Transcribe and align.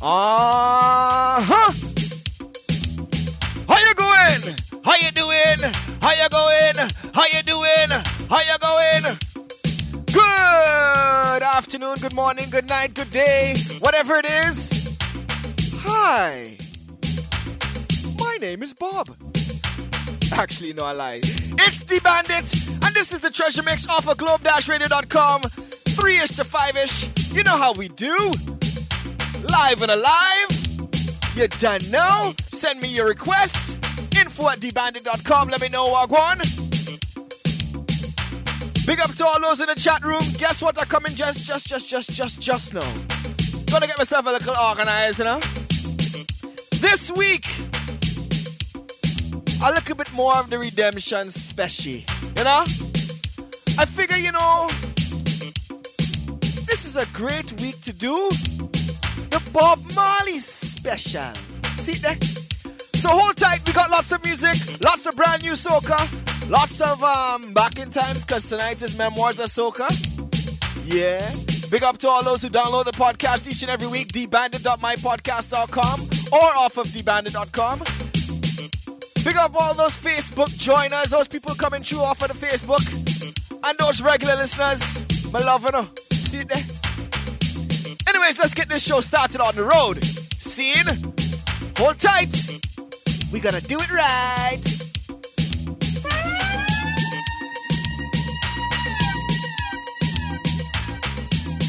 Uh 0.00 1.40
huh. 1.42 1.72
How 3.66 3.78
you 3.80 3.94
going? 3.94 4.56
How 4.84 4.94
you 4.94 5.10
doing? 5.10 5.72
How 6.00 6.12
you 6.12 6.28
going? 6.28 6.76
How 7.12 7.24
you 7.26 7.42
doing? 7.42 7.90
How 8.30 8.38
you 8.38 8.58
going? 8.60 9.18
Good 10.06 11.42
afternoon, 11.42 11.96
good 11.96 12.14
morning, 12.14 12.48
good 12.48 12.68
night, 12.68 12.94
good 12.94 13.10
day, 13.10 13.56
whatever 13.80 14.14
it 14.18 14.26
is. 14.26 14.96
Hi. 15.80 16.56
My 18.20 18.36
name 18.40 18.62
is 18.62 18.72
Bob. 18.72 19.16
Actually, 20.32 20.74
no, 20.74 20.84
I 20.84 20.92
lie. 20.92 21.16
It's 21.16 21.82
the 21.82 21.98
Bandit, 22.04 22.84
and 22.84 22.94
this 22.94 23.12
is 23.12 23.20
the 23.20 23.30
Treasure 23.30 23.64
Mix 23.64 23.88
off 23.88 24.06
of 24.08 24.16
globe-radio.com. 24.16 25.40
Three-ish 25.42 26.30
to 26.36 26.44
five-ish. 26.44 27.32
You 27.34 27.42
know 27.42 27.56
how 27.56 27.72
we 27.72 27.88
do. 27.88 28.32
Live 29.42 29.82
and 29.82 29.90
alive. 29.90 30.50
You 31.34 31.48
don't 31.58 31.90
know? 31.90 32.34
Send 32.50 32.80
me 32.80 32.88
your 32.88 33.06
requests. 33.06 33.74
Info 34.18 34.48
at 34.48 34.58
thebandit.com. 34.58 35.48
Let 35.48 35.60
me 35.60 35.68
know 35.68 35.86
what 35.86 36.10
want. 36.10 36.40
Big 38.86 39.00
up 39.00 39.14
to 39.14 39.26
all 39.26 39.40
those 39.40 39.60
in 39.60 39.66
the 39.66 39.74
chat 39.76 40.02
room. 40.02 40.22
Guess 40.38 40.62
what? 40.62 40.78
I 40.78 40.84
come 40.84 41.06
in 41.06 41.14
just, 41.14 41.46
just, 41.46 41.66
just, 41.66 41.86
just, 41.86 42.10
just, 42.10 42.40
just 42.40 42.74
now. 42.74 42.92
Gotta 43.70 43.86
get 43.86 43.98
myself 43.98 44.26
a 44.26 44.30
little 44.30 44.56
organized, 44.56 45.18
you 45.18 45.26
know. 45.26 45.40
This 46.80 47.12
week, 47.12 47.46
a 49.62 49.70
little 49.70 49.94
bit 49.94 50.12
more 50.12 50.36
of 50.36 50.50
the 50.50 50.58
redemption 50.58 51.30
special. 51.30 52.00
You 52.36 52.44
know? 52.44 52.64
I 53.78 53.84
figure, 53.84 54.16
you 54.16 54.32
know, 54.32 54.68
this 56.66 56.84
is 56.84 56.96
a 56.96 57.06
great 57.12 57.52
week 57.60 57.80
to 57.82 57.92
do 57.92 58.30
the 59.30 59.40
Bob 59.52 59.78
Marley 59.94 60.38
special. 60.38 61.32
See 61.74 61.94
that? 62.02 62.22
So 62.94 63.08
hold 63.10 63.36
tight, 63.36 63.66
we 63.66 63.72
got 63.72 63.90
lots 63.90 64.12
of 64.12 64.24
music, 64.24 64.80
lots 64.82 65.06
of 65.06 65.14
brand 65.16 65.42
new 65.42 65.52
soca, 65.52 65.98
lots 66.50 66.80
of 66.80 67.02
um 67.02 67.54
back 67.54 67.78
in 67.78 67.90
times, 67.90 68.24
because 68.24 68.48
tonight 68.48 68.82
is 68.82 68.96
Memoirs 68.98 69.38
of 69.40 69.50
Soca. 69.50 69.88
Yeah. 70.84 71.22
Big 71.70 71.82
up 71.82 71.98
to 71.98 72.08
all 72.08 72.24
those 72.24 72.40
who 72.42 72.48
download 72.48 72.86
the 72.86 72.92
podcast 72.92 73.46
each 73.50 73.62
and 73.62 73.70
every 73.70 73.86
week, 73.86 74.08
debandit.mypodcast.com 74.08 76.00
or 76.32 76.56
off 76.56 76.78
of 76.78 76.86
debandit.com. 76.86 77.80
Big 79.24 79.36
up 79.36 79.54
all 79.60 79.74
those 79.74 79.96
Facebook 79.96 80.48
joiners, 80.56 81.10
those 81.10 81.28
people 81.28 81.54
coming 81.54 81.82
through 81.82 82.00
off 82.00 82.22
of 82.22 82.28
the 82.28 82.46
Facebook, 82.46 82.82
and 83.68 83.78
those 83.78 84.00
regular 84.00 84.36
listeners. 84.36 84.80
My 85.32 85.40
love, 85.40 85.62
you. 85.62 85.88
See 86.14 86.38
it 86.38 86.48
there? 86.48 86.77
Anyways, 88.18 88.38
let's 88.40 88.52
get 88.52 88.68
this 88.68 88.82
show 88.82 89.00
started 89.00 89.40
on 89.40 89.54
the 89.54 89.62
road. 89.62 90.02
Scene, 90.02 90.84
hold 91.76 92.00
tight. 92.00 92.60
We 93.32 93.38
gonna 93.38 93.60
do 93.60 93.78
it 93.78 93.92
right. 93.92 94.58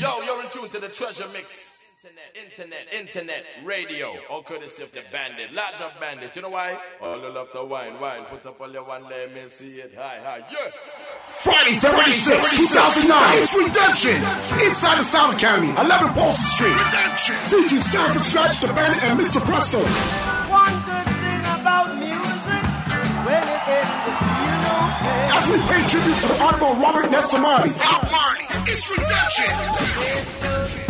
Yo, 0.02 0.22
you're 0.24 0.42
in 0.42 0.50
tune 0.50 0.68
to 0.70 0.80
the 0.80 0.90
treasure 0.92 1.28
mix. 1.32 1.79
Internet, 2.02 2.38
internet, 2.46 2.94
internet, 2.94 3.46
radio, 3.66 4.16
all 4.30 4.42
courtesy 4.42 4.84
of 4.84 4.92
the 4.92 5.02
bandit, 5.12 5.52
large 5.52 5.82
of 5.82 5.92
bandit. 6.00 6.34
You 6.34 6.44
know 6.44 6.50
why? 6.50 6.80
All 7.02 7.20
you 7.20 7.30
love 7.30 7.52
to 7.52 7.66
wine, 7.66 8.00
wine. 8.00 8.24
Put 8.24 8.46
up 8.46 8.62
all 8.62 8.72
your 8.72 8.86
one, 8.86 9.04
let 9.04 9.34
me 9.36 9.50
see 9.50 9.82
it. 9.84 9.94
Hi, 9.98 10.18
hi, 10.24 10.38
yeah. 10.48 10.72
Friday, 11.44 11.76
February 11.76 12.12
6, 12.12 12.58
2009. 12.72 13.44
It's 13.44 13.52
Redemption. 13.52 14.16
Inside 14.64 14.96
the 14.96 15.04
Sound 15.04 15.36
Academy, 15.36 15.76
11 15.76 16.16
Polson 16.16 16.48
Street. 16.48 16.72
Redemption. 16.72 17.36
Featuring 17.52 17.84
Sanford 17.84 18.24
Stretch, 18.24 18.62
The 18.62 18.68
Bandit, 18.72 19.04
and 19.04 19.20
Mr. 19.20 19.44
Presto. 19.44 19.84
One 19.84 20.76
good 20.88 21.04
thing 21.20 21.44
about 21.52 22.00
music, 22.00 22.64
when 23.28 23.44
it 23.44 23.64
is 23.76 23.92
the 24.08 24.14
you 24.16 24.56
know 24.64 25.36
As 25.36 25.44
we 25.52 25.60
pay 25.68 25.84
tribute 25.84 26.16
to 26.24 26.28
the 26.32 26.38
Honorable 26.48 26.80
Robert 26.80 27.12
Nesta 27.12 27.36
Marley. 27.44 27.76
Bob 27.76 28.08
Marley. 28.08 28.48
It's 28.72 28.88
Redemption. 28.88 30.89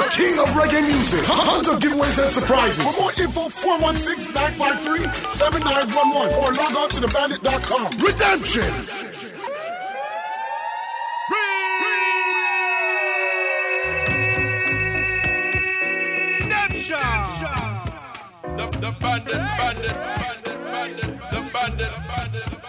The 0.00 0.08
king 0.16 0.38
of 0.38 0.48
reggae 0.48 0.82
music. 0.86 1.24
Tons 1.24 1.68
of 1.68 1.78
giveaways 1.80 2.18
and 2.22 2.32
surprises. 2.32 2.84
For 2.84 2.92
more 3.00 3.12
info, 3.20 3.48
416-953-7911 3.48 6.38
or 6.38 6.52
log 6.52 6.76
on 6.76 6.88
to 6.90 7.00
thebandit.com. 7.06 7.90
Redemption. 8.04 8.70
The, 18.56 18.66
the 18.78 18.90
bandit, 19.00 19.32
bandit, 19.32 19.94
bandit, 19.94 20.44
bandit, 20.44 21.10
the 21.30 21.40
bandit, 21.52 21.52
bandit, 21.52 21.92
bandit. 22.08 22.59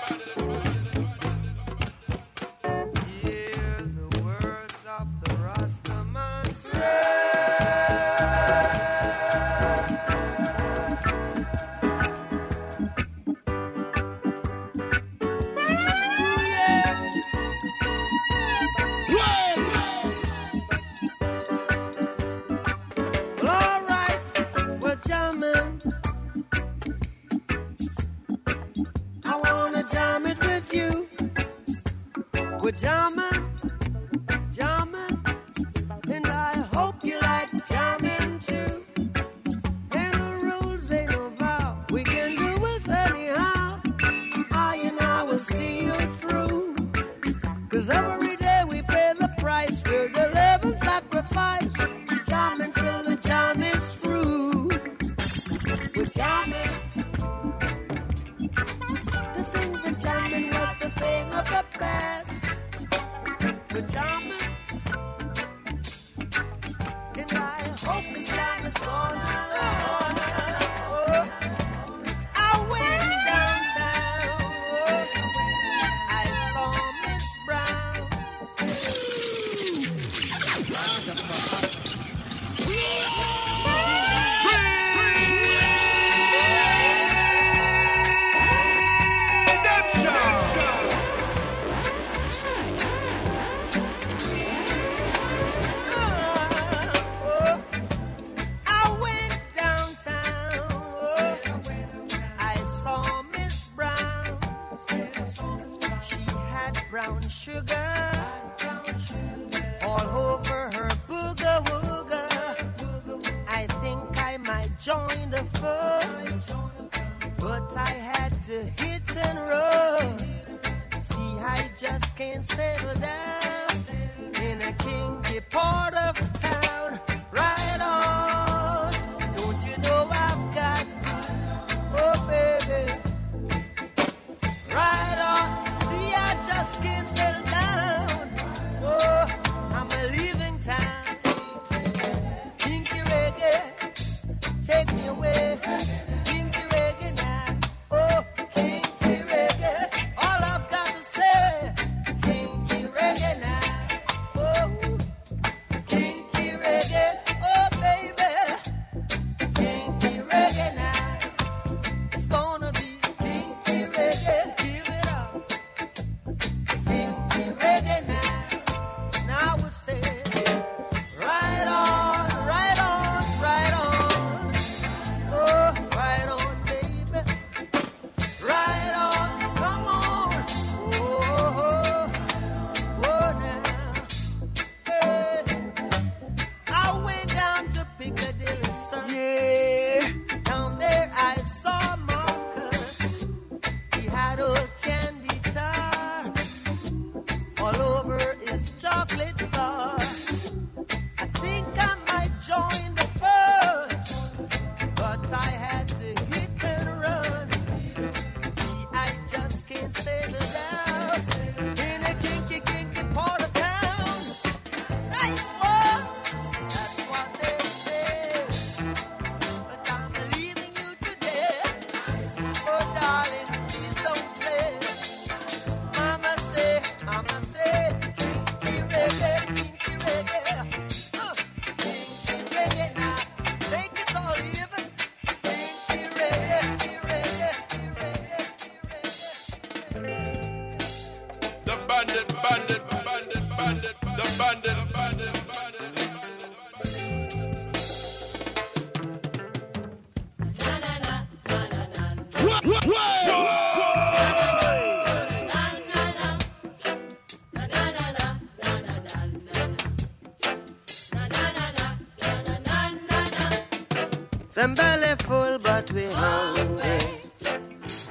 Them 264.61 264.75
belly 264.75 265.15
full, 265.21 265.57
but 265.57 265.91
we 265.91 266.05
hungry. 266.11 266.99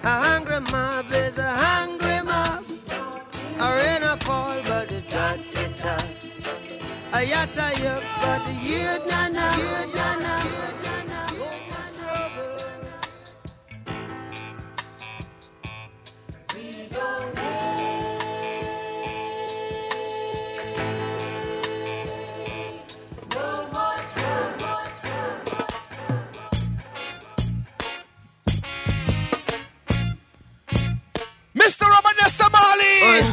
A 0.02 0.14
hungry 0.26 0.58
mob 0.58 1.06
is 1.14 1.38
a 1.38 1.49
hungry 1.49 2.23
mob. 2.25 2.64
A 3.61 3.67
rain 3.76 4.02
a 4.02 4.17
fall, 4.17 4.61
but 4.64 4.88
the 4.88 5.00
dirty 5.02 5.73
tough. 5.76 6.11
A 7.12 7.20
yatta 7.25 7.69
yup, 7.81 8.02
but 8.20 8.43
the 8.47 8.55
youth 8.69 9.06
na 9.06 9.29
na 9.29 9.56
na. 10.25 10.90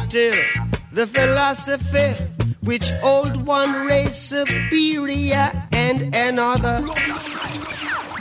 Marley. 0.08 0.32
until 0.32 0.64
the 0.92 1.06
philosophy 1.06 2.24
which 2.62 2.90
old 3.02 3.46
one 3.46 3.86
race 3.86 4.16
superior 4.16 5.52
and 5.72 6.14
another 6.14 6.80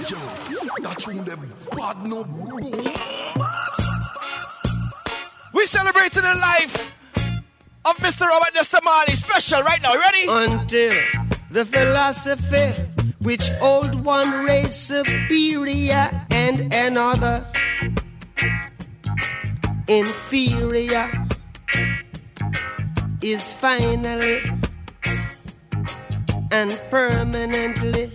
Yo, 0.10 0.18
that's 0.82 1.08
when 1.08 1.24
them 1.24 1.40
bad 1.76 2.06
no. 2.06 2.24
We 5.54 5.66
celebrating 5.66 6.22
the 6.22 6.38
life 6.42 6.94
of 7.86 7.96
Mr. 7.98 8.28
Robert 8.28 8.54
Nesta 8.54 8.80
Marley. 8.84 9.14
Special 9.14 9.64
right 9.64 9.82
now. 9.82 9.94
You 9.94 10.00
ready? 10.00 10.26
until 10.30 10.94
the 11.52 11.66
philosophy 11.66 12.84
which 13.20 13.50
old 13.62 14.06
one 14.06 14.46
race 14.46 14.76
superior 14.76 16.10
and 16.32 16.74
another 16.74 17.46
inferior 19.88 21.27
is 23.32 23.52
finally 23.52 24.42
and 26.52 26.82
permanently 26.90 28.10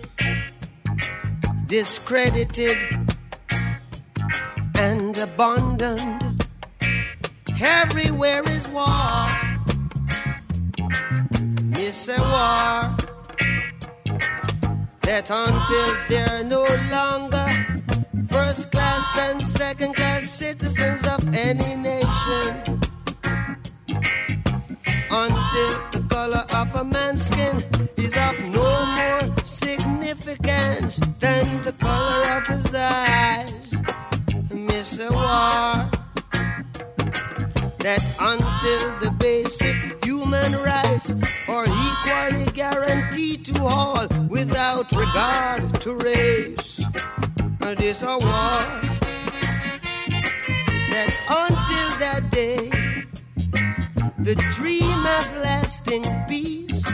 discredited 1.67 2.79
and 4.77 5.19
abandoned. 5.19 6.47
Everywhere 7.61 8.43
is 8.49 8.67
war. 8.69 9.27
Miss 11.75 12.09
a 12.09 12.19
war 12.19 12.97
that 15.03 15.29
until 15.31 15.91
they're 16.09 16.45
no 16.45 16.65
longer 16.91 17.49
first 18.31 18.71
class 18.71 19.19
and 19.19 19.43
second 19.43 19.95
class 19.95 20.25
citizens 20.25 21.07
of 21.07 21.37
any 21.37 21.77
nation. 21.77 22.82
Until 25.15 25.73
the 25.93 26.03
color 26.09 26.45
of 26.57 26.75
a 26.75 26.85
man's 26.85 27.27
skin 27.27 27.63
is 27.99 28.17
of 28.17 28.35
no 28.49 28.87
more 28.97 29.45
significance 29.45 30.97
than 31.21 31.45
the 31.65 31.73
color 31.73 32.23
of 32.37 32.47
his 32.47 32.75
eyes. 32.75 33.75
Miss 34.51 34.99
a 34.99 35.13
war 35.13 35.91
that 37.81 38.03
until 38.21 38.83
the 39.01 39.11
basic 39.19 40.03
human 40.03 40.51
rights 40.65 41.15
are 41.47 41.67
equally 41.67 42.51
guaranteed 42.53 43.45
to 43.45 43.63
all 43.65 44.09
without 44.29 44.91
regard 44.93 45.81
to 45.83 45.95
race. 45.97 46.81
This 47.77 48.03
a 48.03 48.17
war 48.19 48.61
that 50.93 51.11
until 51.29 51.89
that 51.99 52.31
day, 52.31 52.92
the 54.23 54.37
dream 54.55 55.01
of 55.19 55.37
lasting 55.43 56.05
peace, 56.29 56.85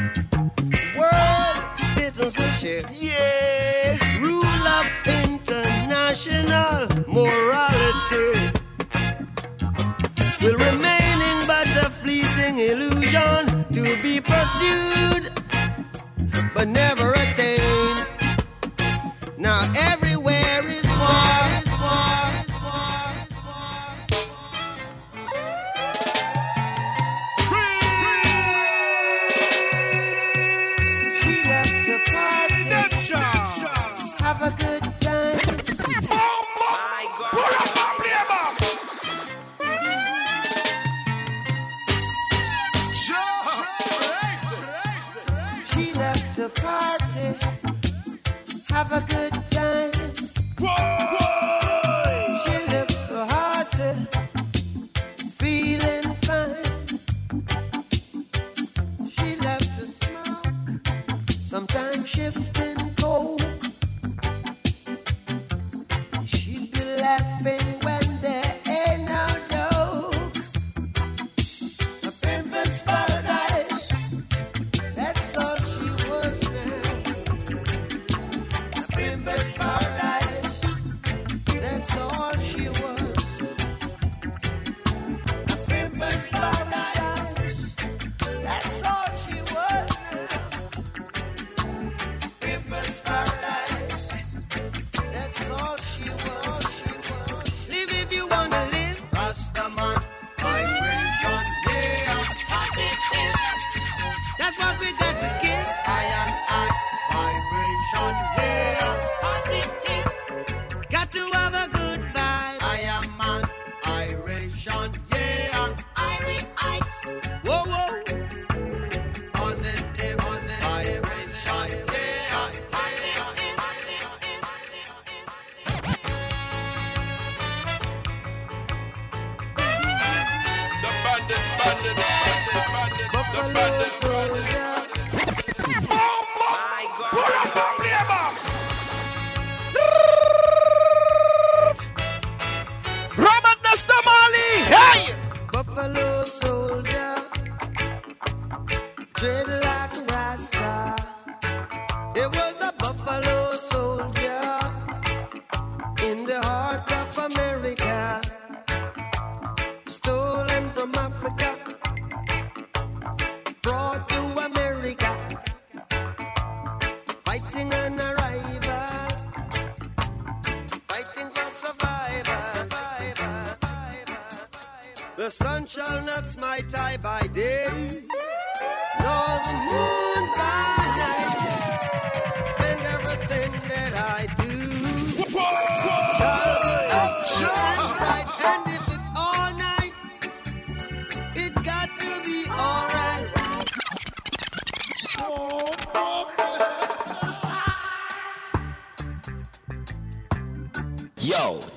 world 0.96 1.58
citizenship, 1.94 2.86
Yeah. 2.90 4.18
rule 4.18 4.66
of 4.78 4.86
international 5.06 6.88
morality. 7.06 8.50
Will 10.40 10.56
remaining 10.56 11.40
but 11.46 11.68
a 11.84 11.90
fleeting 12.00 12.56
illusion 12.58 13.64
to 13.72 13.82
be 14.02 14.20
pursued. 14.20 15.30
But 16.54 16.68
never 16.68 17.07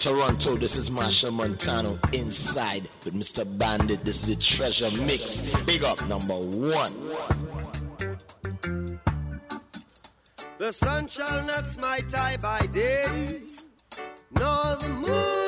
Toronto, 0.02 0.58
this 0.58 0.76
is 0.76 0.90
Marshall 0.90 1.30
Montano 1.30 2.00
inside 2.12 2.90
with 3.06 3.14
Mr. 3.14 3.46
Bandit. 3.60 4.04
This 4.04 4.28
is 4.28 4.36
the 4.36 4.42
treasure 4.42 4.90
mix. 4.90 5.44
Big 5.68 5.84
up 5.84 6.04
number 6.08 6.34
one. 6.34 6.92
The 10.58 10.74
sun 10.74 11.08
shall 11.08 11.46
not 11.46 11.68
smite 11.68 12.16
I 12.16 12.36
by 12.38 12.66
day, 12.74 13.42
nor 14.32 14.76
the 14.78 14.90
moon 14.90 15.41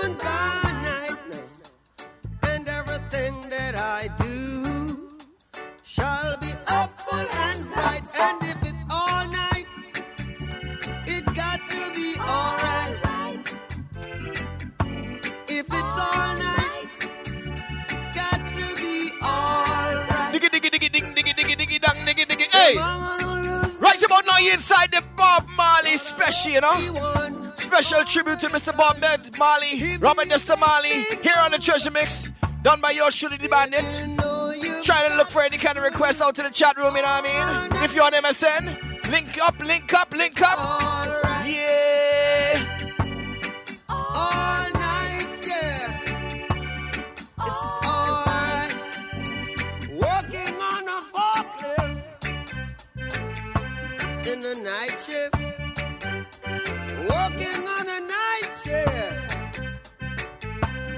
Hey! 22.63 22.77
Right 22.77 24.01
about 24.05 24.25
now, 24.25 24.37
you 24.37 24.53
inside 24.53 24.89
the 24.89 25.03
Bob 25.17 25.49
Marley 25.57 25.97
special, 25.97 26.53
you 26.53 26.61
know? 26.61 27.53
Special 27.57 28.05
tribute 28.05 28.39
to 28.39 28.47
Mr. 28.47 28.75
Bob 28.77 29.01
Ned 29.01 29.37
Marley, 29.37 29.97
Robert 29.97 30.29
Nesta 30.29 30.55
Marley, 30.55 31.03
here 31.21 31.35
on 31.39 31.51
the 31.51 31.57
Treasure 31.57 31.91
Mix, 31.91 32.31
done 32.61 32.79
by 32.79 32.91
yours 32.91 33.15
truly, 33.15 33.35
the 33.35 33.49
Bandit. 33.49 33.83
Trying 34.81 35.11
to 35.11 35.17
look 35.17 35.29
for 35.29 35.41
any 35.41 35.57
kind 35.57 35.77
of 35.77 35.83
request 35.83 36.21
out 36.21 36.35
to 36.35 36.43
the 36.43 36.51
chat 36.51 36.77
room, 36.77 36.95
you 36.95 37.01
know 37.01 37.09
what 37.09 37.25
I 37.25 37.67
mean? 37.69 37.83
If 37.83 37.93
you're 37.93 38.05
on 38.05 38.13
MSN, 38.13 39.11
link 39.11 39.37
up, 39.41 39.59
link 39.59 39.93
up, 39.93 40.13
link 40.15 40.41
up. 40.41 40.57
Yeah! 41.45 42.12
The 54.53 54.61
night 54.61 54.97
shift. 55.05 55.35
Working 57.09 57.67
on 57.67 57.89
a 57.89 57.99
night 58.01 58.51
shift 58.63 59.59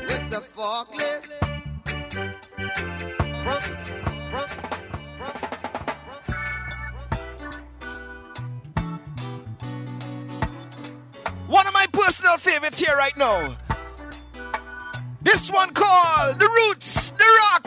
with 0.09 0.29
the 0.29 0.41
forklift. 0.55 1.29
One 11.47 11.67
of 11.67 11.74
my 11.74 11.85
personal 11.91 12.38
favorites 12.38 12.79
here 12.79 12.95
right 12.97 13.15
now. 13.17 13.55
This 15.21 15.51
one 15.51 15.69
called 15.74 16.39
The 16.39 16.47
Roots, 16.47 17.12
The 17.12 17.25
Rock, 17.53 17.64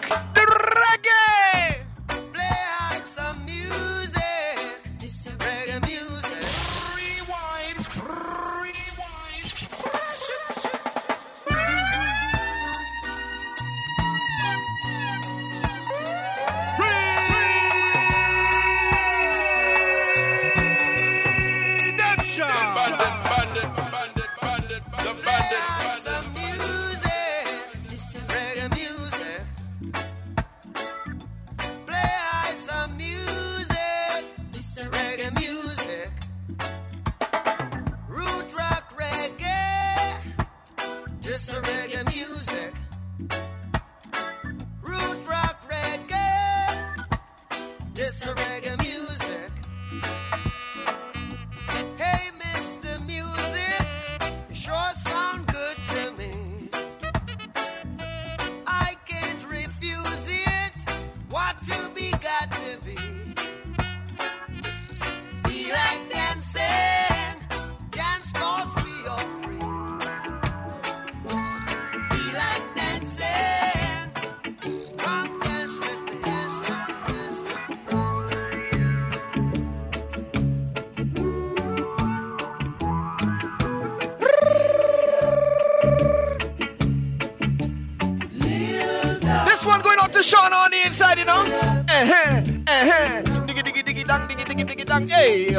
dang. 95.06 95.08
Hey! 95.08 95.50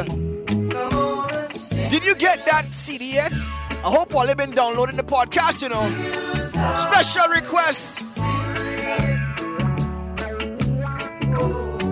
Did 1.88 2.04
you 2.04 2.14
get 2.14 2.46
that 2.46 2.66
CD 2.70 3.14
yet? 3.14 3.32
I 3.32 3.90
hope 3.90 4.14
all 4.14 4.26
have 4.26 4.36
been 4.36 4.50
downloading 4.50 4.96
the 4.96 5.02
podcast, 5.02 5.62
you 5.62 5.68
know. 5.68 5.88
Special 6.76 7.28
request. 7.30 7.98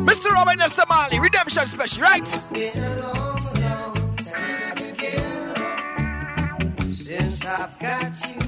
Mr. 0.04 0.30
Robert 0.30 0.58
Nesta 0.58 0.84
Redemption 1.20 1.66
Special, 1.66 2.02
right? 2.02 2.24
I've 7.50 7.78
got 7.78 8.12
you 8.28 8.47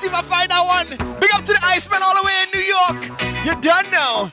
see 0.00 0.08
my 0.08 0.22
final 0.22 0.64
one. 0.66 0.88
Big 1.20 1.30
up 1.34 1.44
to 1.44 1.52
the 1.52 1.60
Iceman 1.62 2.00
all 2.02 2.14
the 2.14 2.24
way 2.24 2.36
in 2.44 2.48
New 2.56 2.64
York. 2.76 3.44
You're 3.44 3.60
done 3.60 3.84
now. 3.90 4.32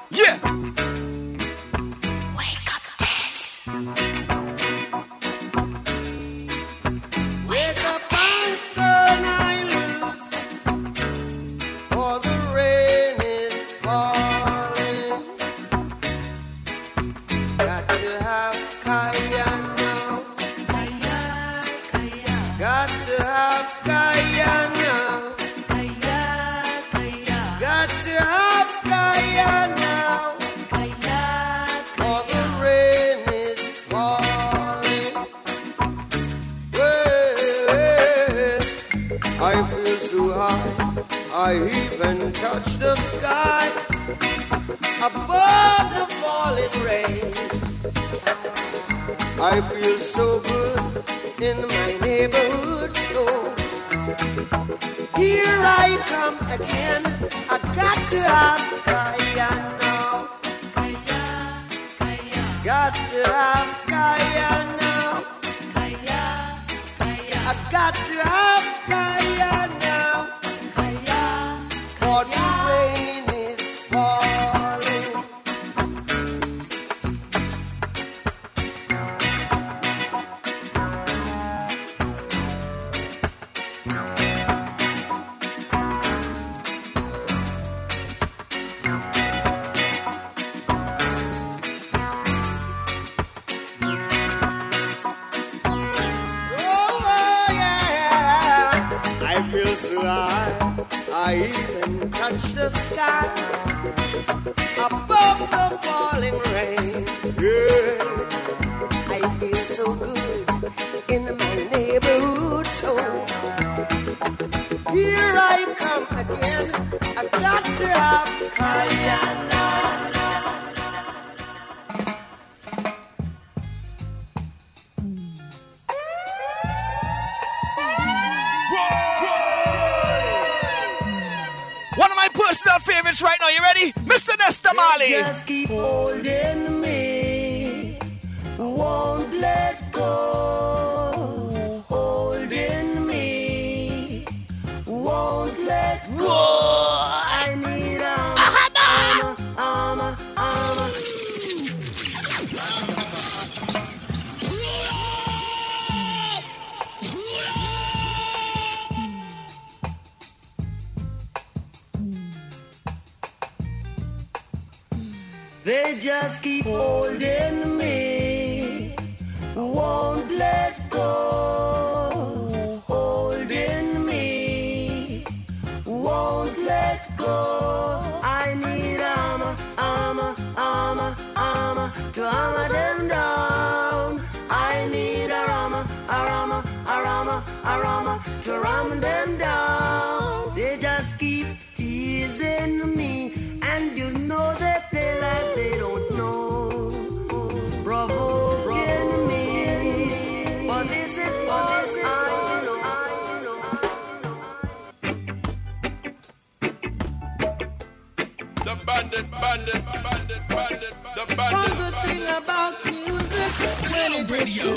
When 214.30 214.42
it 214.42 214.48
hits 214.48 214.58
you. 214.58 214.74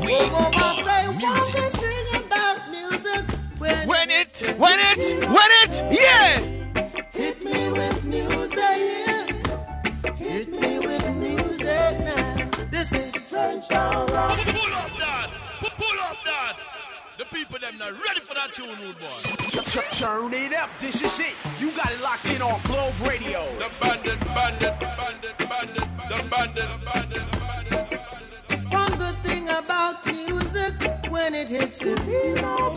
We 0.00 0.14
are 0.14 1.12
music. 1.12 1.54
good 1.54 1.72
thing 1.72 2.22
about 2.24 2.70
music 2.70 3.24
when, 3.58 3.88
When 3.88 4.10
it, 4.10 4.54
when 4.58 4.78
it, 4.78 5.28
when 5.28 5.50
it, 5.62 5.74
yeah. 5.90 6.40
hit 7.12 7.44
me 7.44 7.72
with 7.72 8.04
music, 8.04 8.58
yeah. 8.58 9.26
Hit 10.14 10.48
me 10.50 10.78
with 10.78 11.06
music 11.16 11.98
now. 12.00 12.50
This 12.70 12.92
is 12.92 13.14
French 13.16 13.68
Town 13.68 14.06
Rock. 14.08 14.38
Pull 14.38 14.74
up 14.74 14.90
that. 14.98 15.30
Pu- 15.60 15.70
Pull 15.82 16.00
up 16.02 16.16
that. 16.24 16.56
The 17.18 17.24
people 17.26 17.58
them 17.58 17.78
not 17.78 17.92
ready 17.92 18.20
for 18.20 18.34
that 18.34 18.52
tune, 18.52 18.68
rude 18.82 18.98
boy. 18.98 19.06
Ch- 19.48 19.66
ch- 19.66 19.98
Turn 19.98 20.32
it 20.34 20.52
up, 20.54 20.70
this 20.78 21.02
is 21.02 21.18
it. 21.20 21.34
You 21.58 21.72
got 21.72 21.90
it 21.92 22.00
locked 22.02 22.28
in 22.30 22.42
on 22.42 22.60
Globe 22.64 22.94
Radio. 23.00 23.44
The 23.58 23.70
bandit, 23.80 24.20
bandit, 24.20 24.78
bandit, 24.80 25.38
bandit, 25.38 25.84
the 26.08 26.28
bandit, 26.28 26.30
bandit, 26.30 27.24
bandit. 27.24 27.35
When 31.26 31.34
it 31.34 31.48
hits 31.48 31.82
you. 31.82 31.96
Oh, 31.98 32.72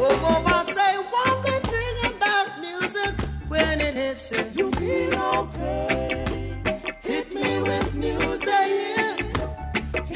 oh, 0.00 0.42
I 0.46 0.64
say 0.72 0.96
one 1.20 1.42
good 1.42 1.62
thing 1.74 1.96
about 2.16 2.58
music 2.58 3.14
when 3.46 3.78
it 3.78 3.92
hits 3.92 4.30
you. 4.30 4.42
You 4.54 4.70
feel 4.72 5.14
okay. 5.40 6.62
Hit 7.02 7.34
me 7.34 7.60
with 7.60 7.94
music, 7.94 8.48
yeah. 8.48 9.16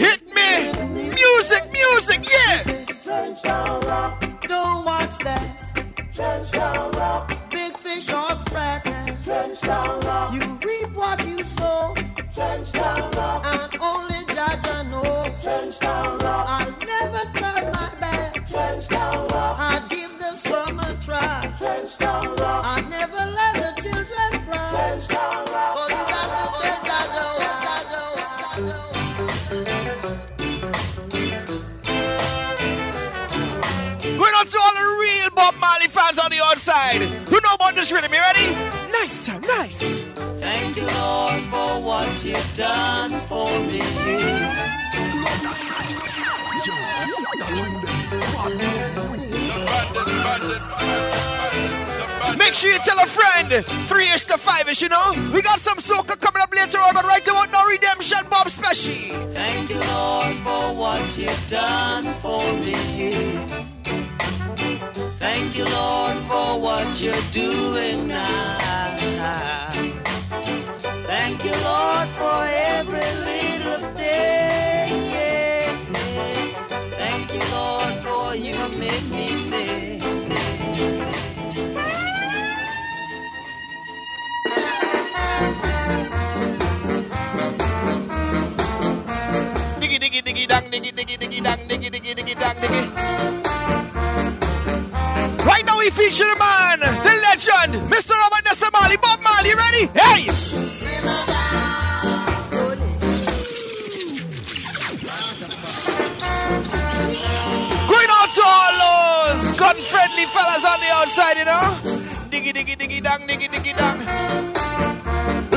Hit 0.02 0.22
me. 0.35 0.50
Music, 1.20 1.64
music, 1.81 2.20
yeah. 2.35 2.59
Don't 4.48 4.85
watch 4.87 5.18
that. 5.18 5.54
Big 7.50 7.76
fish 7.76 8.11
or 8.11 8.35
sprat 8.35 8.87
now. 8.87 10.31
You 10.33 10.59
reap 10.66 10.90
what 10.94 11.18
you 11.26 11.44
sow. 11.44 11.94
And 12.38 13.70
only 13.78 14.20
judge 14.35 14.64
I 14.64 14.83
know. 14.90 15.18
I'll 15.83 16.27
Bob 35.38 35.55
Marley 35.61 35.87
fans 35.87 36.18
on 36.18 36.33
the 36.33 36.40
outside. 36.42 37.01
Who 37.01 37.37
know 37.40 37.55
about 37.55 37.77
this 37.77 37.92
rhythm? 37.92 38.12
You 38.12 38.18
ready? 38.18 38.55
Nice 38.90 39.24
time, 39.24 39.40
nice. 39.42 40.03
Thank 40.40 40.77
you, 40.77 40.85
Lord, 40.85 41.44
for 41.44 41.81
what 41.81 42.24
you've 42.24 42.55
done 42.57 43.11
for 43.29 43.48
me. 43.61 43.79
Make 52.37 52.55
sure 52.55 52.72
you 52.72 52.79
tell 52.81 52.98
a 52.98 53.07
friend. 53.07 53.64
Three 53.87 54.11
ish 54.11 54.27
to 54.27 54.38
five 54.38 54.68
ish, 54.68 54.83
you 54.83 54.88
know. 54.88 55.12
We 55.33 55.40
got 55.40 55.61
some 55.61 55.79
soca 55.79 56.18
coming 56.18 56.42
up 56.42 56.53
later 56.53 56.79
on, 56.79 56.94
but 56.94 57.05
right 57.05 57.22
about 57.29 57.53
now, 57.53 57.64
Redemption 57.64 58.27
Bob 58.29 58.51
Special. 58.51 58.92
Thank 59.33 59.70
you, 59.70 59.79
Lord, 59.79 60.37
for 60.38 60.74
what 60.74 61.16
you've 61.16 61.48
done 61.48 62.12
for 62.22 62.42
me. 62.55 63.67
Thank 65.48 65.61
you, 65.61 65.74
Lord, 65.74 66.16
for 66.28 66.61
what 66.61 67.00
you're 67.00 67.30
doing 67.32 68.06
now. 68.06 68.94
Thank 71.06 71.42
you, 71.42 71.52
Lord, 71.64 72.08
for 72.20 72.44
every 72.44 73.08
little 73.24 73.80
thing. 73.96 75.16
Thank 77.00 77.32
you, 77.32 77.40
Lord, 77.50 77.94
for 78.04 78.34
you 78.37 78.58
make 78.76 79.08
me 79.08 79.28
sing. 79.48 80.00
Diggy, 89.80 89.98
diggy, 89.98 90.20
diggy, 90.20 90.46
dang, 90.46 90.64
diggy, 90.70 90.92
diggy, 90.92 91.16
diggy, 91.16 91.42
dang, 91.42 91.58
diggy, 91.66 91.88
diggy, 91.88 92.14
diggy, 92.14 92.34
dang, 92.38 92.56
diggy. 92.56 93.17
We 95.88 95.94
feature 96.05 96.24
the 96.24 96.37
man, 96.38 96.81
the 96.81 97.14
legend, 97.33 97.72
Mr. 97.90 98.11
Robert 98.11 98.44
Nesta 98.44 98.68
Marley. 98.74 98.98
Bob 98.98 99.20
Marley, 99.24 99.55
ready? 99.55 99.87
Hey! 99.96 100.27
Going 107.88 108.11
out 108.20 108.29
to 108.37 108.42
all 108.44 108.74
those 108.85 109.57
gun-friendly 109.57 110.27
fellas 110.27 110.62
on 110.68 110.79
the 110.79 110.90
outside, 110.92 111.38
you 111.38 111.46
know? 111.46 111.72
Diggy, 112.29 112.53
diggy, 112.53 112.77
diggy, 112.77 113.03
dang, 113.03 113.27
diggy, 113.27 113.48
diggy, 113.48 113.72
dang. 113.74 113.98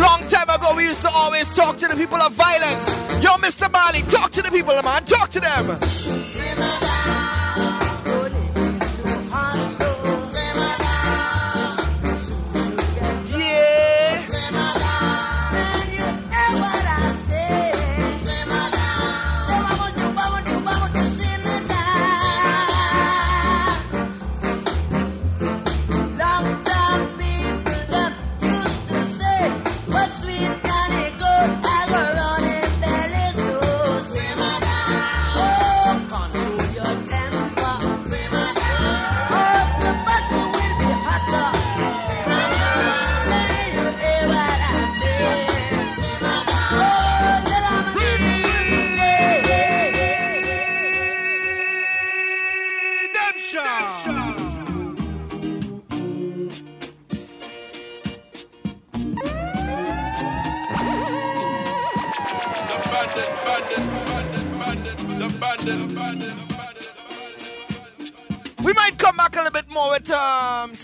Long 0.01 0.25
time 0.29 0.49
ago, 0.49 0.73
we 0.77 0.85
used 0.85 1.01
to 1.01 1.09
always 1.13 1.53
talk 1.53 1.77
to 1.79 1.89
the 1.89 1.95
people 1.97 2.21
of 2.21 2.31
violence. 2.31 2.87
Yo, 3.21 3.31
Mr. 3.43 3.69
Marley, 3.69 4.01
talk 4.03 4.31
to 4.31 4.41
the 4.41 4.49
people, 4.49 4.81
man. 4.81 5.03
Talk 5.03 5.29
to 5.31 5.41
them. 5.41 7.20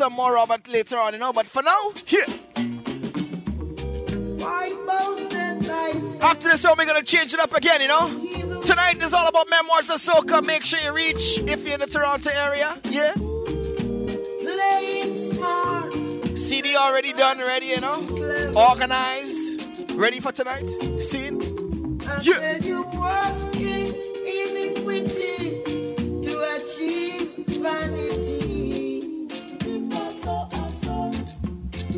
Some 0.08 0.16
more 0.16 0.36
Robert 0.36 0.66
later 0.70 0.98
on, 0.98 1.12
you 1.12 1.20
know. 1.20 1.34
But 1.34 1.48
for 1.48 1.62
now, 1.62 1.92
here. 2.06 2.26
After 6.22 6.48
this 6.50 6.64
one, 6.64 6.76
we're 6.78 6.86
gonna 6.86 7.04
change 7.04 7.34
it 7.34 7.42
up 7.42 7.54
again, 7.54 7.82
you 7.82 7.90
know. 7.90 8.62
Tonight 8.62 9.04
is 9.04 9.12
all 9.14 9.28
about 9.28 9.50
memoirs 9.50 9.90
of 9.90 10.00
soca. 10.00 10.46
Make 10.46 10.64
sure 10.64 10.80
you 10.80 10.94
reach 10.94 11.40
if 11.40 11.66
you're 11.66 11.74
in 11.74 11.82
the 11.82 11.88
Toronto 11.88 12.30
area. 12.46 12.70
Yeah. 12.90 13.14
CD 16.36 16.78
already 16.78 17.12
done, 17.12 17.40
ready, 17.40 17.68
you 17.68 17.82
know. 17.82 18.00
Organized, 18.56 19.92
ready 19.92 20.22
for 20.22 20.32
tonight. 20.32 20.70
Scene. 21.02 22.00
Yeah. 22.22 22.60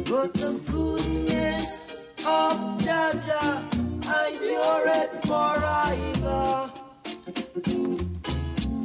But 0.09 0.33
the 0.33 0.53
goodness 0.65 2.07
of 2.25 2.81
Jah 2.81 3.13
Jah, 3.23 3.63
I 4.07 4.31
endure 4.33 4.89
forever. 5.29 6.71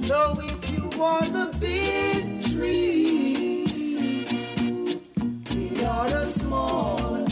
So 0.06 0.36
if 0.42 0.70
you 0.70 0.82
want 0.98 1.32
the 1.32 1.48
big 1.58 2.42
tree, 2.44 3.64
we 5.54 5.84
are 5.84 6.10
the 6.10 6.26
small 6.26 7.23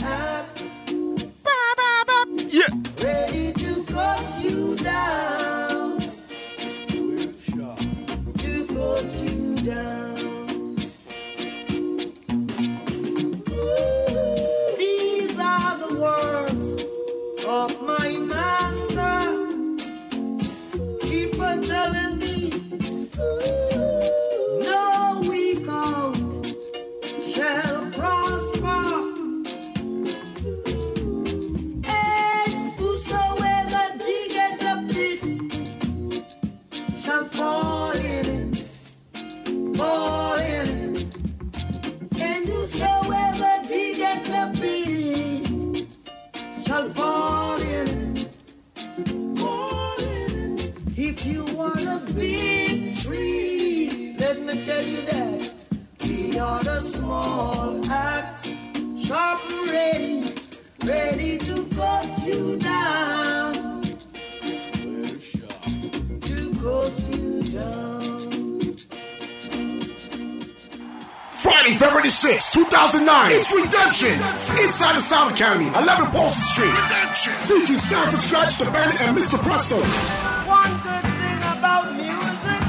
2009. 73.03 73.35
It's 73.35 73.51
Redemption. 73.51 74.15
Inside 74.63 74.95
the 74.95 75.01
Sound 75.01 75.35
Academy, 75.35 75.67
11 75.67 76.07
Polson 76.11 76.43
Street. 76.55 76.71
Redemption. 76.71 77.33
Featuring 77.51 77.79
Sanford 77.79 78.21
Stretch, 78.21 78.57
The 78.57 78.63
Bandit, 78.71 79.01
and 79.01 79.17
Mr. 79.17 79.37
Presto. 79.43 79.75
One 79.75 80.71
good 80.87 81.03
thing 81.19 81.39
about 81.51 81.91
music, 81.99 82.59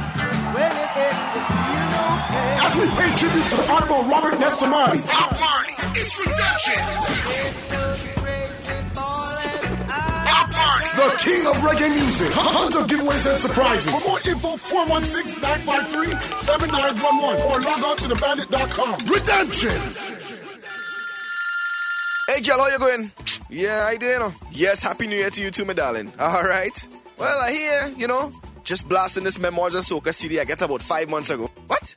when 0.55 0.73
it 0.75 0.90
ends, 0.99 1.38
it 1.38 1.44
feels 1.55 1.94
okay. 2.18 2.66
As 2.66 2.75
we 2.75 2.90
pay 2.99 3.11
tribute 3.14 3.47
to 3.51 3.57
the 3.62 3.66
Honorable 3.70 4.03
Robert 4.11 4.40
Nesta 4.40 4.66
Marley. 4.66 4.99
Bob 5.07 5.38
Marley. 5.38 5.70
It's 5.94 6.18
Redemption. 6.18 6.83
Bob 8.99 10.47
Marley. 10.51 10.90
The 10.99 11.14
king 11.23 11.47
of 11.47 11.55
reggae 11.62 11.94
music. 11.94 12.33
Tons 12.33 12.75
of 12.75 12.88
giveaways 12.88 13.25
and 13.31 13.38
surprises. 13.38 13.94
For 14.03 14.09
more 14.09 14.18
info, 14.27 14.57
416-953-7911 14.59 17.38
or 17.47 17.61
log 17.61 17.85
on 17.85 17.97
to 17.99 18.09
thebandit.com. 18.11 18.99
Redemption. 19.07 19.79
Hey, 22.35 22.40
girl, 22.40 22.59
how 22.59 22.66
you 22.66 22.79
going? 22.81 23.12
Yeah, 23.49 23.85
I 23.87 23.97
did. 23.97 24.20
Yes, 24.51 24.83
happy 24.83 25.07
New 25.07 25.14
Year 25.14 25.31
to 25.31 25.40
you 25.40 25.53
too, 25.53 25.64
my 25.64 25.73
darling. 25.73 26.12
All 26.18 26.42
right. 26.42 26.88
Well, 27.16 27.40
I 27.40 27.53
hear, 27.53 27.94
you 27.97 28.09
know, 28.09 28.33
just 28.64 28.88
blasting 28.88 29.23
this 29.23 29.38
Memoirs 29.38 29.77
of 29.77 29.85
Soca 29.85 30.12
CD 30.12 30.40
I 30.40 30.44
get 30.44 30.61
about 30.61 30.83
five 30.83 31.09
months 31.09 31.31
ago. 31.31 31.49
What? 31.68 31.94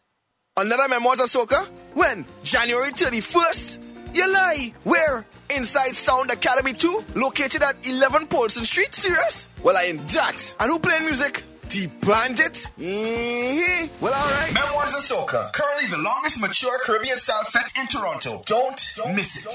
Another 0.55 0.87
Memoirs 0.89 1.21
of 1.21 1.29
Soca? 1.31 1.65
When? 1.95 2.23
January 2.43 2.91
31st? 2.91 3.79
You 4.15 4.31
lie. 4.31 4.73
Where? 4.83 5.25
Inside 5.55 5.95
Sound 5.95 6.29
Academy 6.29 6.73
2, 6.73 7.05
located 7.15 7.63
at 7.63 7.87
11 7.87 8.27
Polson 8.27 8.63
Street? 8.63 8.93
Serious? 8.93 9.49
Well, 9.63 9.75
I 9.75 9.85
in 9.85 10.05
that. 10.05 10.53
And 10.59 10.69
who 10.69 10.77
playing 10.77 11.05
music? 11.05 11.41
The 11.69 11.87
Bandit? 12.01 12.71
Mm-hmm. 12.79 13.87
Well, 13.99 14.13
alright. 14.13 14.53
Memoirs 14.53 14.95
of 14.95 15.03
Soca. 15.03 15.51
Currently 15.51 15.87
the 15.89 15.97
longest 16.01 16.39
mature 16.39 16.79
Caribbean 16.85 17.17
style 17.17 17.43
fete 17.43 17.71
in 17.77 17.87
Toronto. 17.87 18.41
Don't, 18.45 18.79
miss 19.13 19.35
it. 19.43 19.47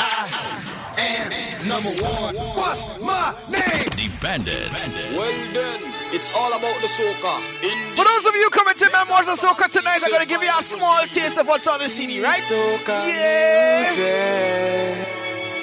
I 0.00 0.94
am 0.96 1.68
Number 1.68 1.90
one. 2.02 2.34
What's 2.56 2.86
my 2.98 3.34
name? 3.50 3.88
The 3.92 4.08
Bandit. 4.22 4.72
Well 5.14 5.52
done. 5.52 5.92
it's 6.12 6.34
all 6.34 6.48
about 6.52 6.80
the 6.80 6.88
soca. 6.88 7.36
In 7.62 7.94
For 7.94 8.04
those 8.04 8.24
of 8.26 8.34
you 8.34 8.48
coming 8.50 8.74
to 8.74 8.90
Memoirs 8.90 9.28
of 9.28 9.38
Soca 9.38 9.70
tonight, 9.70 10.00
I'm 10.02 10.12
gonna 10.12 10.26
give 10.26 10.42
you 10.42 10.48
a 10.48 10.62
small 10.62 10.98
taste 11.12 11.36
of 11.38 11.46
what's 11.46 11.66
on 11.66 11.78
the 11.78 11.88
CD, 11.88 12.22
right? 12.22 12.40
Soca 12.40 13.06
Yeah. 13.06 13.82
music. 14.96 15.08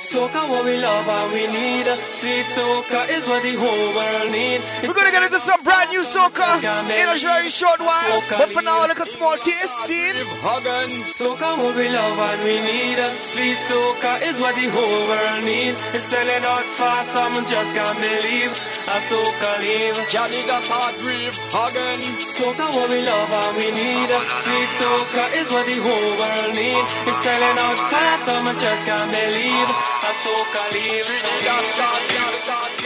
Soca 0.02 0.50
what 0.50 0.66
we 0.66 0.78
love 0.78 1.08
and 1.08 1.32
we 1.32 1.46
need. 1.48 1.86
Sweet 2.10 2.44
soca 2.44 3.08
is 3.10 3.28
what 3.28 3.44
the 3.44 3.54
whole 3.56 3.94
world 3.94 4.32
need. 4.32 4.62
We're 4.82 4.91
gonna 5.02 5.12
get 5.18 5.24
into 5.26 5.42
some 5.42 5.62
brand 5.64 5.90
new 5.90 6.04
soca 6.06 6.62
in 6.62 7.08
a 7.10 7.18
very 7.18 7.50
short 7.50 7.80
while. 7.80 8.22
But 8.30 8.50
for 8.54 8.62
now, 8.62 8.86
look 8.86 9.00
at 9.00 9.08
small 9.10 9.36
taste 9.38 9.74
scene. 9.90 10.22
Hagen, 10.46 11.02
Soca 11.10 11.58
what 11.58 11.74
we 11.76 11.90
love 11.90 12.20
and 12.20 12.42
we 12.46 12.62
need. 12.62 13.00
A 13.02 13.10
sweet 13.10 13.58
soca 13.58 14.22
is 14.22 14.38
what 14.40 14.54
the 14.54 14.70
whole 14.70 15.04
world 15.10 15.42
need. 15.44 15.74
It's 15.98 16.06
selling 16.06 16.46
out 16.46 16.66
fast, 16.78 17.14
some 17.14 17.34
just 17.50 17.72
can't 17.74 17.98
believe. 17.98 18.54
A 18.86 18.98
soca 19.10 19.52
leave. 19.64 19.98
Johnny 20.14 20.46
does 20.46 20.68
hard 20.70 20.94
grieve. 21.02 21.34
Hagen, 21.50 22.00
Soca 22.22 22.70
what 22.70 22.90
we 22.94 23.02
love 23.02 23.32
and 23.32 23.58
we 23.58 23.70
need. 23.74 24.10
A 24.10 24.20
sweet 24.46 24.70
soca 24.78 25.26
is 25.34 25.50
what 25.50 25.66
the 25.66 25.82
whole 25.82 26.14
world 26.22 26.54
need. 26.54 26.86
It's 27.10 27.18
selling 27.26 27.58
out 27.58 27.80
fast, 27.90 28.30
some 28.30 28.46
just 28.54 28.84
can't 28.86 29.10
believe. 29.10 29.70
A 30.06 30.12
soca 30.22 30.64
leave. 30.78 31.06
Trinidad, 31.10 31.66
Sean, 31.74 32.02
Sean, 32.46 32.81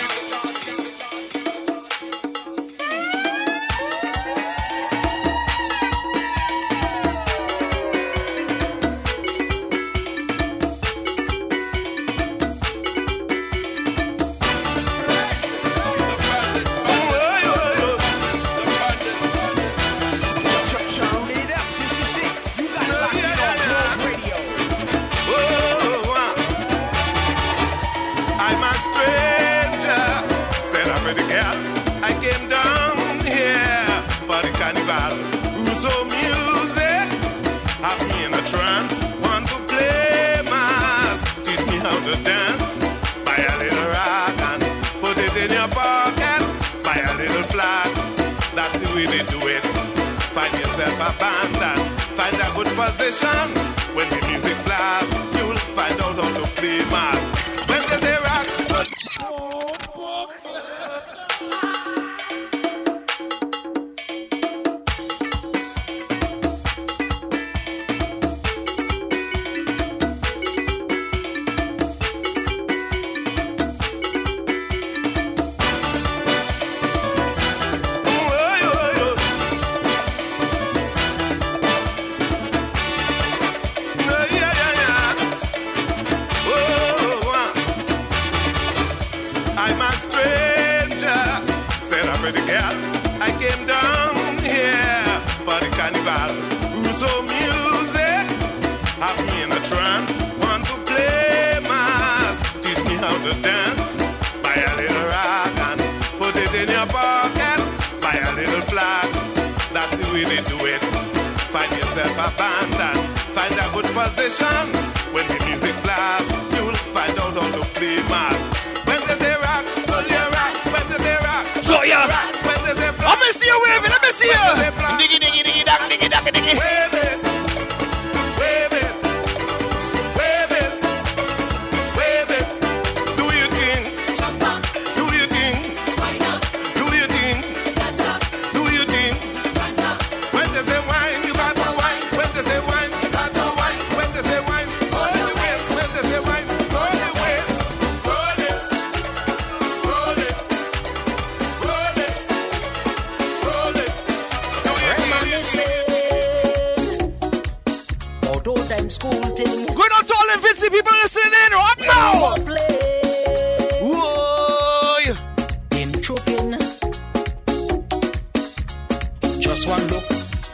just 169.56 169.70
one 169.70 169.88
look. 169.88 170.04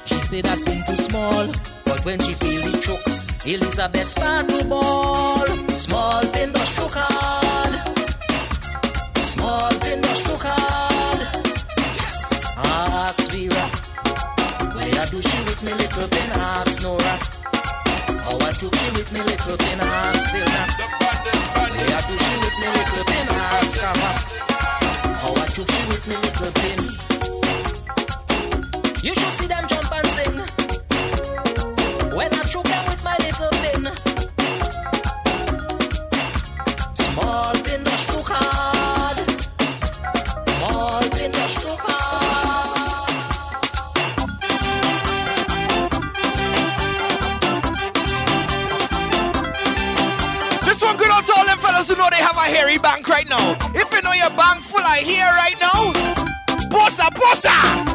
She 0.05 0.15
say 0.29 0.41
that 0.41 0.59
thing 0.59 0.83
too 0.85 0.97
small, 0.97 1.47
but 1.85 2.05
when 2.05 2.19
she 2.19 2.33
feel 2.33 2.61
it 2.69 2.83
choke, 2.85 3.05
Elizabeth 3.45 4.09
start 4.09 4.47
to 4.49 4.63
ball. 4.65 5.47
Small 5.69 6.21
thing 6.33 6.51
does 6.51 6.75
choke 6.75 6.93
hard. 6.93 7.73
Small 9.33 9.71
thing 9.83 10.01
does 10.01 10.21
choke 10.23 10.45
hard. 10.45 11.19
Yes. 11.77 12.17
Ask 12.57 13.31
Vera, 13.31 13.65
where 14.75 15.05
do 15.11 15.21
she 15.21 15.37
with 15.47 15.61
me 15.65 15.71
little 15.81 16.07
thing? 16.13 16.31
Ask 16.49 16.83
Nora. 16.83 17.15
How 18.25 18.37
I 18.37 18.51
took 18.59 18.75
she 18.75 18.87
with 18.97 19.11
me 19.13 19.21
little 19.21 19.57
thing? 19.57 19.79
Ask 19.81 20.31
Vilna. 20.33 20.63
Where 21.57 22.01
do 22.09 22.15
she 22.25 22.33
with 22.43 22.57
me 22.61 22.67
little 22.77 23.03
thing? 23.09 23.27
Ask 23.49 23.79
Kama. 23.81 24.11
How 25.21 25.33
I 25.33 25.45
took 25.55 25.69
she 25.71 25.81
with 25.89 26.05
me 26.07 26.15
little 26.15 26.51
thing? 26.61 26.81
You 29.03 29.15
should 29.15 29.33
see 29.33 29.47
them 29.47 29.67
jump 29.67 29.91
and 29.91 30.05
sing. 30.05 30.37
When 32.15 32.31
I 32.31 32.43
choke 32.43 32.65
them 32.65 32.85
with 32.85 33.03
my 33.03 33.17
little 33.17 33.49
pin. 33.61 33.89
Small 36.93 37.53
pin 37.65 37.83
the 37.83 37.97
stroke 37.97 38.29
hard. 38.29 39.17
Small 40.47 41.01
pin 41.17 41.32
the 41.32 41.47
stroke 41.47 41.80
hard. 41.82 43.09
This 50.63 50.80
one 50.80 50.97
good 50.97 51.09
out 51.09 51.26
to 51.26 51.34
all 51.34 51.45
them 51.47 51.57
fellas 51.57 51.89
who 51.89 51.95
know 51.95 52.07
they 52.11 52.17
have 52.17 52.38
a 52.38 52.41
hairy 52.55 52.78
bank 52.78 53.09
right 53.09 53.28
now. 53.28 53.57
If 53.73 53.91
you 53.91 54.01
know 54.03 54.13
your 54.13 54.30
bank 54.38 54.61
full 54.61 54.80
of 54.80 54.86
hair 54.86 55.26
right 55.26 55.57
now, 55.59 55.91
bossa, 56.69 57.09
bossa! 57.17 57.90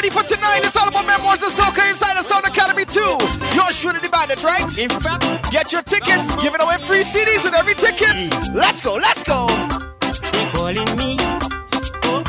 ready 0.00 0.08
for 0.08 0.22
tonight? 0.22 0.60
It's 0.62 0.76
all 0.76 0.88
about 0.88 1.06
memoirs 1.06 1.42
of 1.42 1.52
Soca 1.52 1.86
inside 1.90 2.16
the 2.16 2.22
Sound 2.22 2.46
Academy 2.46 2.86
2. 2.86 3.00
You're 3.54 3.70
shooting 3.70 4.02
about 4.02 4.28
right? 4.42 4.64
Get 5.50 5.72
your 5.72 5.82
tickets. 5.82 6.36
Giving 6.36 6.60
away 6.62 6.78
free 6.78 7.04
CDs 7.04 7.44
with 7.44 7.52
every 7.52 7.74
ticket. 7.74 8.16
Let's 8.54 8.80
go, 8.80 8.94
let's 8.94 9.22
go. 9.24 9.46
They 10.32 10.46
calling 10.52 10.88
me 10.96 11.18
oh, 12.08 12.24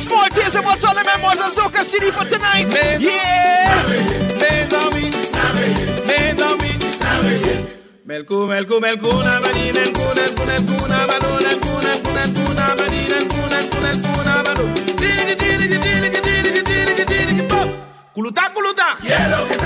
Small 0.00 0.26
is 0.26 0.54
about 0.54 0.80
to 0.80 0.88
all 0.88 0.94
the 0.94 1.04
members 1.04 1.38
of 1.44 1.52
Soca 1.52 1.84
City 1.84 2.10
for 2.10 2.24
tonight. 2.24 2.66
Yeah! 3.00 3.69
الكوم 8.20 8.52
الكوم 8.52 8.84
الكونا 8.84 9.40
بنين 9.40 9.76
الكون 9.76 10.18
الكون 10.18 10.50
الكونا 10.50 11.06
بنون 11.06 11.38
الكون 11.52 11.86
الكون 11.86 12.16
الكونا 12.16 12.74
بنين 12.74 13.12
الكون 13.12 13.52
الكون 13.52 13.84
الكونا 13.86 14.42
بنون 14.42 14.74
تيرك 14.74 15.40
تيرك 15.40 15.82
تيرك 15.82 16.16
تيرك 16.24 16.66
تيرك 16.68 17.08
تيرك 17.08 17.52
كلوتا 18.16 18.42
كلوتا 18.54 18.88
يلو 19.04 19.59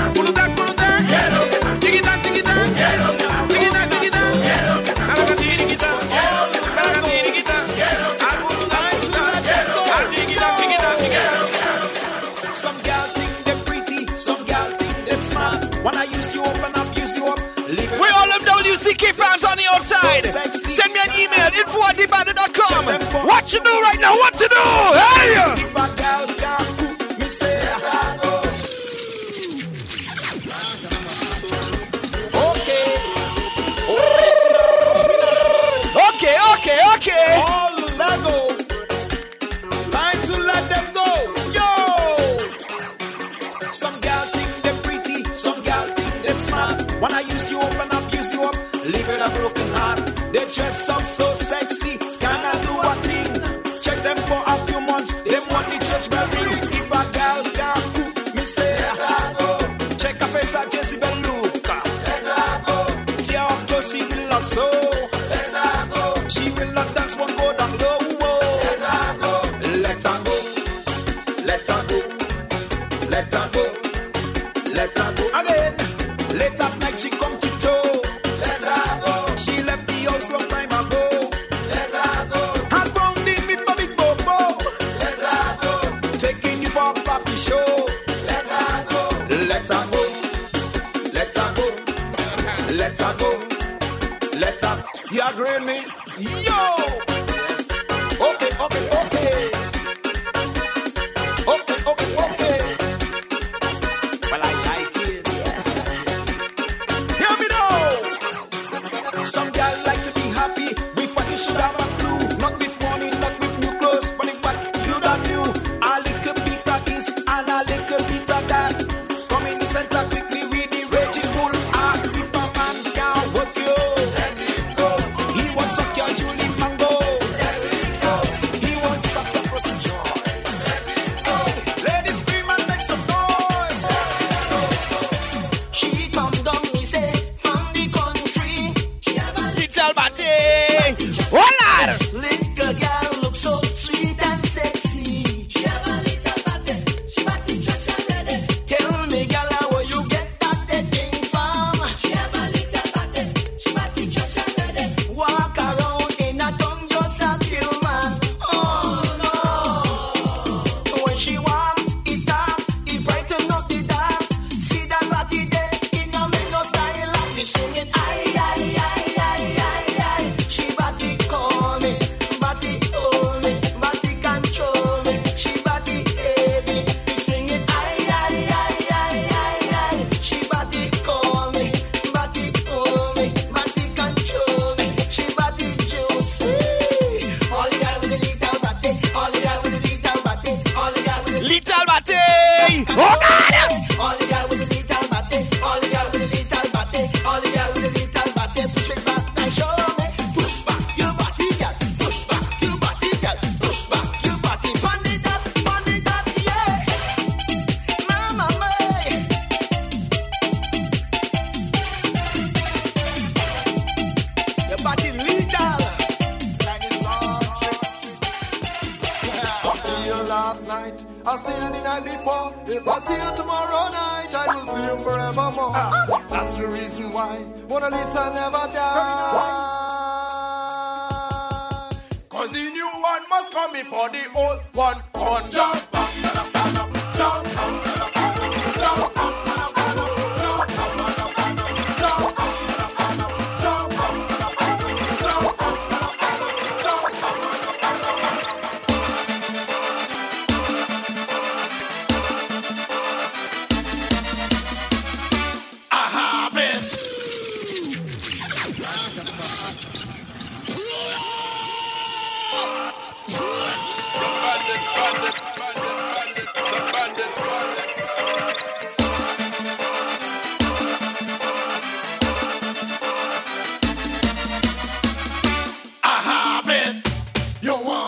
What 23.45 23.53
you 23.53 23.63
do 23.63 23.79
right 23.79 23.99
now? 23.99 24.17
What 24.17 24.41
you 24.41 24.49
do? 24.49 24.55
Hey! 24.57 25.64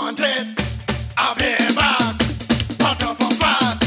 hundred. 0.07 0.55
I'll 1.17 1.35
be 1.35 1.51
back. 1.75 2.17
Butter 2.79 3.13
for 3.19 3.31
fat. 3.41 3.77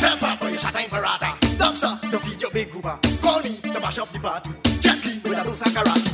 Pepper 0.00 0.36
for 0.38 0.48
your 0.48 0.58
shot 0.58 0.76
and 0.76 0.90
parata. 0.90 1.30
Lobster, 1.58 2.10
to 2.10 2.18
feed 2.20 2.40
your 2.40 2.52
big 2.52 2.70
goober. 2.70 2.96
Call 3.20 3.42
me 3.42 3.56
to 3.56 3.80
bash 3.80 3.98
up 3.98 4.12
the 4.12 4.20
party. 4.20 4.50
Jackie 4.80 5.18
with 5.28 5.38
a 5.38 5.42
dose 5.42 5.62
of. 5.62 6.05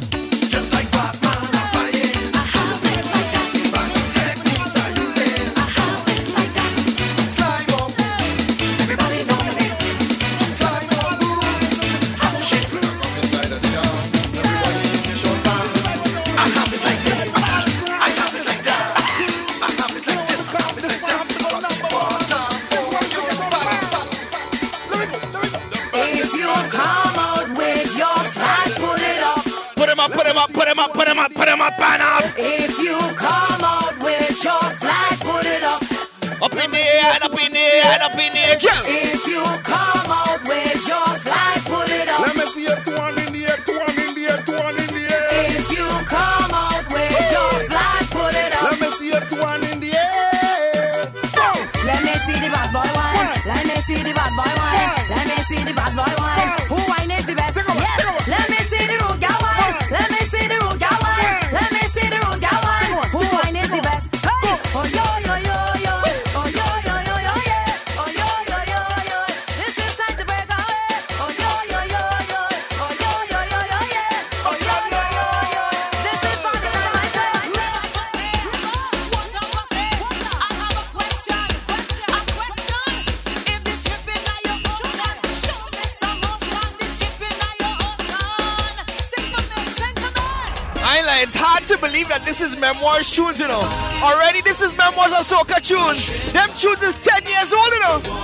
is 94.63 94.77
Memoirs 94.77 95.13
of 95.13 95.27
Soca 95.27 95.61
tunes. 95.61 96.07
Them 96.33 96.49
tunes 96.57 96.83
is 96.83 96.95
10 96.95 97.25
years 97.27 97.53
old, 97.53 97.73
you 97.73 97.81
know. 97.81 98.23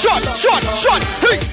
shot, 0.00 0.22
shot, 0.34 0.62
shot, 0.78 1.04
hey. 1.20 1.49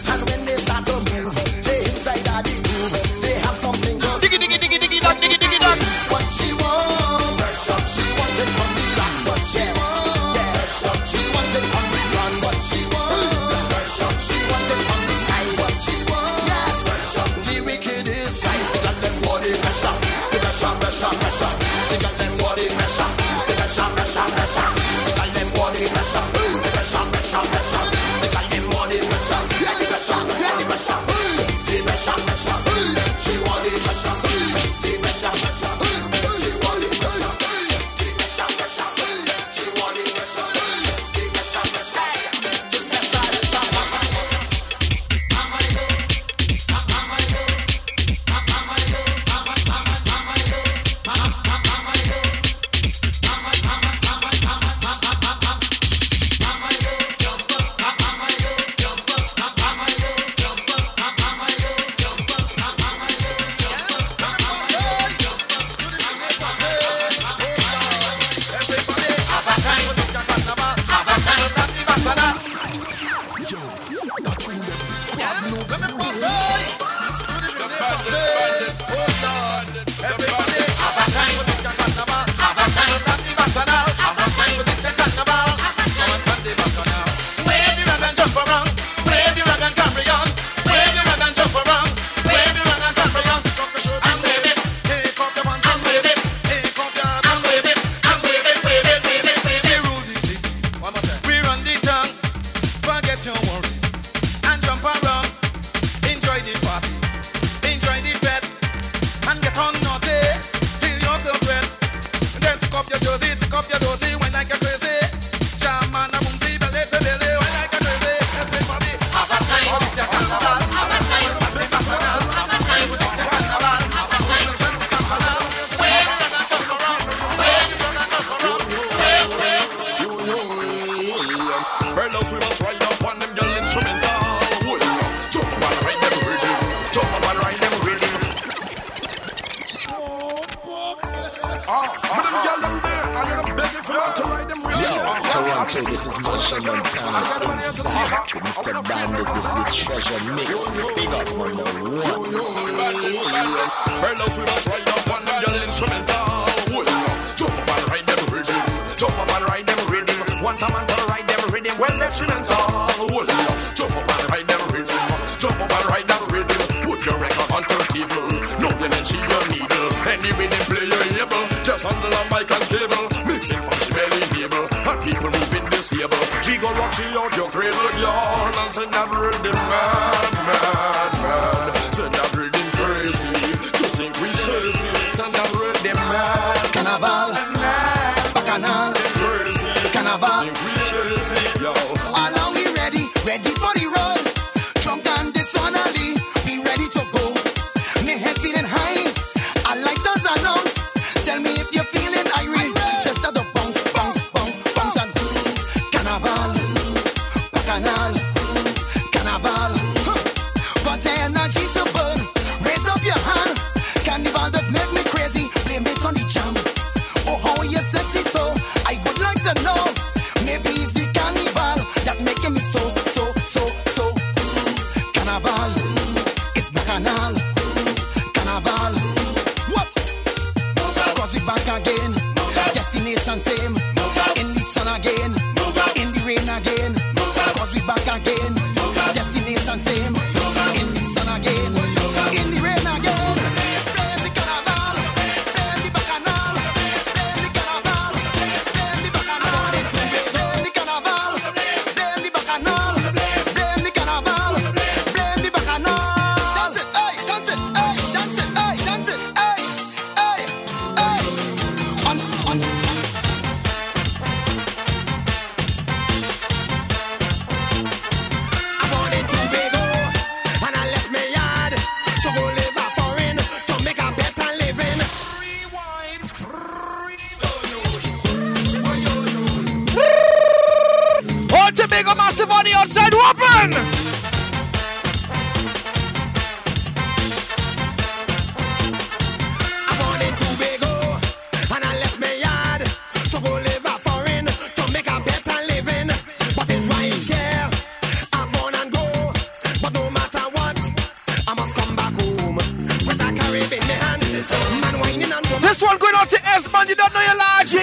To 306.30 306.40
S 306.56 306.72
man, 306.72 306.88
you 306.90 306.96
don't 306.96 307.14
know 307.14 307.22
your 307.22 307.38
large 307.38 307.74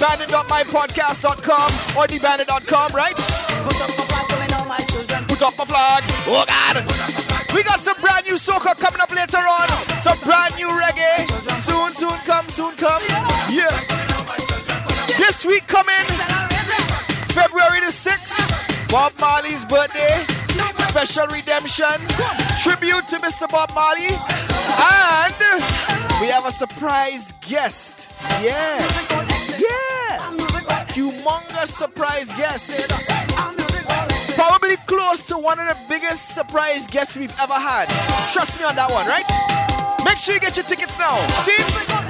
podcast, 0.00 0.26
thebandit.mypodcast.com 0.26 1.70
or 1.96 2.06
thebandit.com, 2.06 2.92
right? 2.94 3.14
Put 5.28 5.42
up 5.42 5.58
my 5.58 5.64
flag. 5.64 6.02
Oh, 6.26 6.44
God. 6.46 6.84
We 7.54 7.62
got 7.62 7.80
some 7.80 8.00
brand 8.00 8.26
new 8.26 8.34
soca 8.34 8.78
coming 8.78 9.00
up 9.00 9.10
later 9.10 9.38
on. 9.38 9.68
Some 10.00 10.18
brand 10.20 10.54
new 10.56 10.68
reggae. 10.68 11.26
Soon, 11.62 11.92
soon 11.92 12.18
come, 12.24 12.48
soon 12.48 12.74
come. 12.76 13.02
Yeah. 13.50 13.68
This 15.18 15.44
week 15.44 15.66
coming, 15.66 16.06
February 17.34 17.80
the 17.80 17.92
6th, 17.92 18.90
Bob 18.90 19.12
Marley's 19.18 19.64
birthday. 19.64 20.24
Special 20.88 21.26
redemption. 21.26 22.00
Tribute 22.62 23.06
to 23.08 23.18
Mr. 23.18 23.50
Bob 23.50 23.70
Marley. 23.74 24.08
And 24.08 25.34
we 26.20 26.28
have 26.28 26.46
a 26.46 26.52
surprise 26.52 27.32
guest. 27.46 28.08
Yeah. 28.42 29.09
Humongous 31.30 31.68
surprise 31.68 32.26
guest. 32.34 32.90
Probably 34.34 34.76
close 34.86 35.26
to 35.28 35.38
one 35.38 35.60
of 35.60 35.68
the 35.68 35.76
biggest 35.88 36.34
surprise 36.34 36.88
guests 36.88 37.16
we've 37.16 37.34
ever 37.40 37.54
had. 37.54 37.88
Trust 38.32 38.58
me 38.58 38.64
on 38.64 38.74
that 38.74 38.90
one, 38.90 39.06
right? 39.06 40.04
Make 40.04 40.18
sure 40.18 40.34
you 40.34 40.40
get 40.40 40.56
your 40.56 40.66
tickets 40.66 40.98
now. 40.98 41.16
See? 41.44 42.09